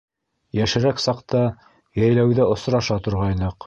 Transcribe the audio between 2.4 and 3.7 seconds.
осраша торғайныҡ.